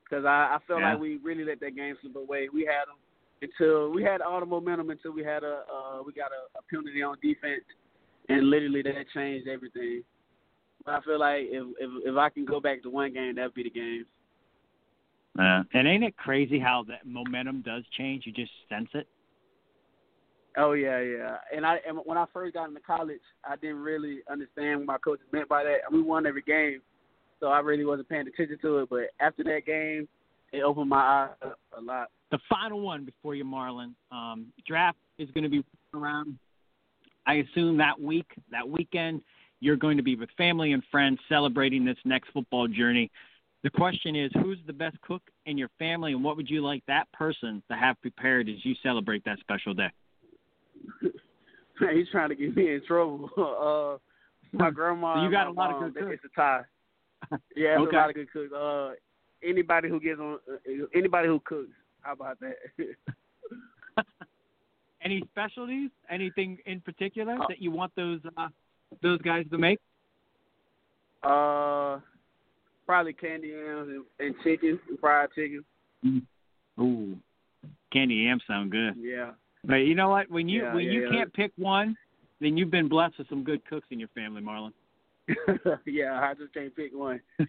Because 0.05 0.25
I, 0.25 0.57
I 0.57 0.59
felt 0.67 0.81
yeah. 0.81 0.93
like 0.93 1.01
we 1.01 1.17
really 1.17 1.45
let 1.45 1.61
that 1.61 1.77
game 1.77 1.97
slip 2.01 2.17
away. 2.17 2.49
We 2.53 2.61
had 2.61 2.87
them 2.87 2.97
until 3.43 3.93
we 3.93 4.03
had 4.03 4.21
all 4.21 4.41
the 4.41 4.47
momentum 4.47 4.91
until 4.91 5.13
we 5.13 5.23
had 5.23 5.43
a 5.43 5.63
uh, 5.73 6.03
we 6.05 6.13
got 6.13 6.31
a, 6.31 6.59
a 6.59 6.63
penalty 6.71 7.03
on 7.03 7.17
defense, 7.23 7.65
and 8.29 8.49
literally 8.49 8.83
that 8.83 8.95
changed 9.13 9.49
everything. 9.49 10.03
But 10.85 10.95
I 10.95 11.01
feel 11.03 11.19
like 11.19 11.43
if 11.49 11.67
if 11.79 11.91
if 12.07 12.17
I 12.17 12.31
can 12.31 12.45
go 12.45 12.61
back 12.61 12.83
to 12.83 12.91
one 12.91 13.13
game, 13.13 13.35
that'd 13.35 13.55
be 13.55 13.65
the 13.65 13.71
game. 13.71 14.07
Uh, 15.39 15.65
and 15.75 15.87
ain't 15.87 16.05
it 16.05 16.17
crazy 16.17 16.59
how 16.59 16.85
that 16.89 17.07
momentum 17.07 17.63
does 17.63 17.83
change? 17.97 18.25
You 18.27 18.33
just 18.33 18.53
sense 18.69 18.89
it. 18.95 19.07
Oh 20.57 20.73
yeah, 20.73 21.01
yeah. 21.01 21.37
And 21.55 21.67
I 21.67 21.79
and 21.87 21.99
when 22.05 22.17
I 22.17 22.25
first 22.33 22.55
got 22.55 22.69
into 22.69 22.81
college, 22.81 23.21
I 23.45 23.57
didn't 23.57 23.81
really 23.81 24.21
understand 24.31 24.81
what 24.81 24.87
my 24.87 24.99
coaches 24.99 25.27
meant 25.33 25.49
by 25.49 25.65
that. 25.65 25.93
We 25.93 26.03
won 26.03 26.27
every 26.27 26.43
game, 26.43 26.81
so 27.41 27.49
I 27.49 27.61
really 27.61 27.85
wasn't 27.85 28.09
paying 28.09 28.27
attention 28.27 28.59
to 28.63 28.79
it. 28.79 28.89
But 28.89 29.11
after 29.21 29.45
that 29.45 29.67
game, 29.67 30.09
it 30.53 30.63
opened 30.63 30.89
my 30.89 31.29
eyes 31.43 31.53
a 31.77 31.81
lot. 31.81 32.09
The 32.31 32.39
final 32.49 32.81
one 32.81 33.05
before 33.05 33.35
you, 33.35 33.45
Marlon. 33.45 33.93
Um, 34.11 34.47
draft 34.67 34.99
is 35.19 35.31
going 35.33 35.45
to 35.45 35.51
be 35.51 35.63
around. 35.95 36.39
I 37.27 37.35
assume 37.35 37.77
that 37.79 38.01
week, 38.01 38.27
that 38.51 38.67
weekend, 38.67 39.21
you're 39.61 39.77
going 39.77 39.97
to 39.97 40.03
be 40.03 40.17
with 40.17 40.31
family 40.39 40.73
and 40.73 40.83
friends 40.91 41.19
celebrating 41.29 41.85
this 41.85 41.97
next 42.05 42.31
football 42.33 42.69
journey. 42.69 43.11
The 43.63 43.71
question 43.71 44.15
is, 44.15 44.31
who's 44.43 44.59
the 44.67 44.73
best 44.73 45.01
cook 45.01 45.23
in 45.45 45.59
your 45.59 45.71
family, 45.79 46.13
and 46.13 46.23
what 46.23 46.37
would 46.37 46.49
you 46.49 46.63
like 46.63 46.83
that 46.87 47.11
person 47.13 47.63
to 47.71 47.77
have 47.77 48.01
prepared 48.01 48.49
as 48.49 48.65
you 48.65 48.75
celebrate 48.83 49.25
that 49.25 49.41
special 49.41 49.75
day? 49.75 49.91
He's 51.95 52.09
trying 52.11 52.31
to 52.31 52.35
get 52.35 52.57
me 52.57 52.75
in 52.75 52.83
trouble. 52.87 53.29
uh, 53.37 54.57
my 54.57 54.71
grandma. 54.71 55.17
So 55.17 55.23
you 55.25 55.31
got 55.31 55.47
a 55.47 55.51
lot 55.51 55.71
mom, 55.73 55.85
of 55.85 55.95
good 55.95 56.03
cooks. 56.05 56.21
It's 56.25 56.33
a 56.37 56.41
tie. 56.41 56.61
Yeah, 57.55 57.77
Okay. 57.81 57.97
a 57.97 57.99
lot 57.99 58.09
of 58.11 58.15
good 58.15 58.33
cooks. 58.33 58.53
Uh, 58.53 58.91
anybody 59.43 59.89
who 59.89 60.01
gets 60.01 60.21
on, 60.21 60.39
uh, 60.51 60.87
anybody 60.95 61.29
who 61.29 61.41
cooks. 61.45 61.71
How 62.03 62.13
about 62.13 62.39
that? 62.41 62.57
Any 65.03 65.23
specialties? 65.33 65.91
Anything 66.11 66.59
in 66.67 66.81
particular 66.81 67.35
Uh, 67.35 67.47
that 67.49 67.61
you 67.61 67.71
want 67.71 67.93
those 67.97 68.21
uh, 68.37 68.49
those 69.03 69.21
guys 69.23 69.45
to 69.51 69.59
make? 69.59 69.79
uh, 71.23 71.99
probably 72.87 73.13
candy 73.13 73.49
yams 73.49 73.89
and, 73.89 74.05
and 74.21 74.35
chicken, 74.45 74.79
fried 75.01 75.29
chicken. 75.35 75.65
Ooh, 76.81 77.17
candy 77.93 78.15
yams 78.17 78.43
sound 78.47 78.71
good. 78.71 78.95
Yeah. 78.97 79.33
But 79.67 79.77
you 79.77 79.95
know 79.95 80.09
what? 80.09 80.31
When 80.31 80.49
you 80.49 80.63
Yeah, 80.63 80.75
when 80.75 80.85
yeah, 80.85 80.93
you 80.93 81.03
yeah. 81.03 81.11
can't 81.11 81.33
pick 81.33 81.53
one, 81.57 81.97
then 82.41 82.57
you've 82.57 82.71
been 82.71 82.89
blessed 82.89 83.19
with 83.19 83.29
some 83.29 83.43
good 83.43 83.65
cooks 83.67 83.87
in 83.91 83.99
your 83.99 84.09
family, 84.15 84.41
Marlon. 84.41 84.73
yeah, 85.87 86.21
I 86.21 86.35
just 86.35 86.55
can't 86.55 86.75
pick 86.75 86.95
one. 86.95 87.21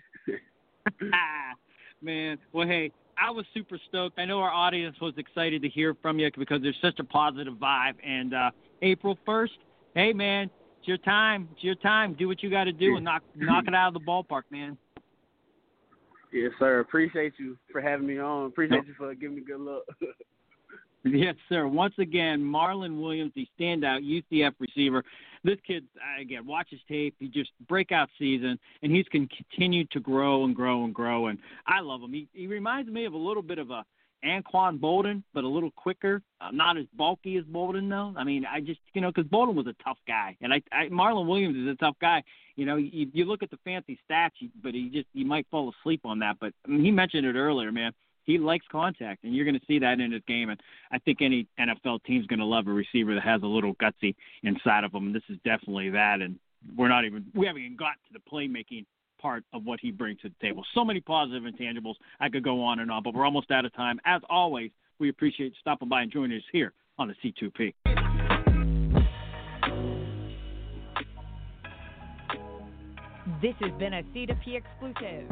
Ah, 1.14 1.54
Man, 2.02 2.38
well, 2.54 2.68
hey, 2.68 2.92
I 3.18 3.30
was 3.30 3.46
super 3.54 3.80
stoked. 3.90 4.20
I 4.20 4.26
know 4.26 4.40
our 4.40 4.50
audience 4.50 4.96
was 5.02 5.14
excited 5.18 5.62
to 5.64 5.70
hear 5.70 5.96
from 6.02 6.18
you 6.18 6.30
because 6.38 6.62
there's 6.62 6.78
such 6.82 7.00
a 7.00 7.04
positive 7.04 7.56
vibe. 7.56 7.96
And 8.06 8.34
uh, 8.34 8.52
April 8.82 9.18
1st, 9.28 9.50
hey, 9.96 10.14
man, 10.14 10.50
it's 10.80 10.88
your 10.88 10.98
time. 10.98 11.50
It's 11.54 11.64
your 11.64 11.76
time. 11.76 12.16
Do 12.18 12.28
what 12.28 12.42
you 12.42 12.50
got 12.50 12.66
to 12.66 12.72
do 12.72 12.96
and 12.96 13.04
knock 13.04 13.24
knock 13.36 13.66
it 13.68 13.76
out 13.76 13.90
of 13.90 13.94
the 13.96 14.00
ballpark, 14.00 14.44
man. 14.52 14.78
Yes, 16.32 16.52
sir. 16.60 16.80
Appreciate 16.80 17.34
you 17.38 17.58
for 17.72 17.82
having 17.82 18.08
me 18.08 18.20
on. 18.20 18.46
Appreciate 18.46 18.86
you 18.86 18.94
for 18.98 19.14
giving 19.16 19.36
me 19.38 19.42
good 19.42 19.60
luck. 19.60 19.84
Yes, 21.04 21.36
sir. 21.48 21.68
Once 21.68 21.94
again, 22.00 22.42
Marlon 22.42 23.01
Williams, 23.01 23.32
the 23.36 23.48
standout 23.60 24.01
UCF 24.04 24.54
receiver. 24.60 25.04
This 25.44 25.58
kid, 25.66 25.86
again, 26.20 26.46
watch 26.46 26.68
his 26.70 26.80
tape. 26.89 27.16
He 27.20 27.27
just 27.27 27.51
breakout 27.68 28.10
season, 28.20 28.60
and 28.82 28.92
he's 28.92 29.06
can 29.08 29.27
continue 29.27 29.86
to 29.92 30.00
grow 30.00 30.44
and 30.44 30.56
grow 30.56 30.84
and 30.84 30.94
grow. 30.94 31.27
And 31.27 31.39
I 31.66 31.80
love 31.80 32.01
him. 32.01 32.12
He 32.12 32.27
he 32.34 32.48
reminds 32.48 32.89
me 32.89 33.06
of 33.06 33.13
a 33.13 33.18
little 33.18 33.44
bit 33.44 33.60
of 33.60 33.70
a 33.70 33.86
Anquan 34.25 34.80
Boldin, 34.80 35.24
but 35.34 35.44
a 35.44 35.48
little 35.48 35.72
quicker. 35.72 36.22
Uh, 36.42 36.50
not 36.51 36.77
as 36.77 36.86
bulky 36.98 37.38
as 37.38 37.46
Boldin, 37.46 37.88
though. 37.89 38.13
I 38.20 38.24
mean, 38.24 38.46
I 38.46 38.60
just 38.60 38.80
you 38.94 39.01
know 39.01 39.12
because 39.12 39.30
Bolden 39.30 39.56
was 39.56 39.68
a 39.68 39.75
tough 39.84 40.00
guy, 40.08 40.36
and 40.42 40.54
I, 40.54 40.62
I 40.72 40.89
Marlon 40.89 41.27
Williams 41.27 41.56
is 41.56 41.68
a 41.68 41.75
tough 41.75 41.96
guy. 42.01 42.24
You 42.56 42.66
know, 42.66 42.75
you, 42.75 43.08
you 43.13 43.25
look 43.25 43.44
at 43.44 43.51
the 43.51 43.60
fancy 43.63 44.00
stats, 44.10 44.32
but 44.62 44.74
he 44.74 44.89
just 44.89 45.08
you 45.13 45.25
might 45.25 45.46
fall 45.51 45.72
asleep 45.80 46.01
on 46.04 46.20
that. 46.20 46.38
But 46.42 46.54
I 46.66 46.70
mean, 46.70 46.84
he 46.84 46.92
mentioned 46.92 47.25
it 47.25 47.36
earlier, 47.36 47.72
man 47.72 47.94
he 48.28 48.38
likes 48.38 48.66
contact, 48.70 49.24
and 49.24 49.34
you're 49.34 49.46
going 49.46 49.60
to 49.60 49.66
see 49.66 49.80
that 49.80 50.00
in 50.00 50.12
his 50.12 50.22
game. 50.28 50.50
And 50.50 50.60
I 50.92 51.00
think 51.00 51.22
any 51.22 51.48
NFL 51.58 52.04
team's 52.04 52.28
going 52.28 52.40
to 52.40 52.46
love 52.46 52.68
a 52.68 52.72
receiver 52.72 53.16
that 53.16 53.24
has 53.24 53.42
a 53.42 53.48
little 53.48 53.74
gutsy 53.76 54.14
inside 54.44 54.84
of 54.84 54.94
him. 54.94 55.14
This 55.14 55.24
is 55.30 55.38
definitely 55.46 55.90
that. 55.92 56.22
And 56.22 56.38
we're 56.76 56.90
not 56.90 57.06
even 57.06 57.26
we 57.34 57.48
haven't 57.48 57.64
even 57.64 57.78
got 57.78 57.94
to 58.08 58.14
the 58.14 58.20
playmaking 58.32 58.86
part 59.20 59.44
of 59.54 59.64
what 59.64 59.80
he 59.80 59.92
brings 59.92 60.20
to 60.22 60.30
the 60.30 60.36
table. 60.42 60.64
So 60.76 60.84
many 60.84 61.00
positive 61.00 61.44
intangibles. 61.44 61.96
I 62.20 62.30
could 62.30 62.44
go 62.44 62.62
on 62.62 62.80
and 62.80 62.92
on, 62.92 63.02
but 63.02 63.16
we're 63.16 63.26
almost 63.26 63.50
out 63.50 63.66
of 63.66 63.74
time. 63.74 64.00
As 64.06 64.22
always, 64.30 64.72
we 65.00 65.10
appreciate 65.10 65.54
stopping 65.60 65.88
by 65.88 66.02
and 66.02 66.12
joining 66.12 66.38
us 66.38 66.44
here 66.52 66.74
on 67.00 67.08
the 67.08 67.16
C2P. 67.24 67.74
This 73.42 73.54
has 73.62 73.72
been 73.80 73.94
a 73.94 74.04
C2P 74.04 74.56
exclusive. 74.56 75.32